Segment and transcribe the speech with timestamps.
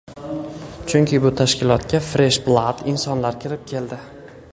[0.93, 4.01] Chunki bu tashkilotga «Freshblood» insonlar kirib keldi.